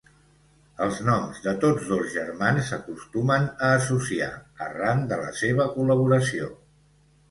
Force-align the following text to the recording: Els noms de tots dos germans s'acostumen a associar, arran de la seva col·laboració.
Els 0.85 1.01
noms 1.09 1.41
de 1.43 1.53
tots 1.65 1.85
dos 1.91 2.09
germans 2.15 2.71
s'acostumen 2.71 3.47
a 3.69 3.73
associar, 3.83 4.33
arran 4.71 5.09
de 5.15 5.25
la 5.25 5.33
seva 5.47 5.73
col·laboració. 5.81 6.55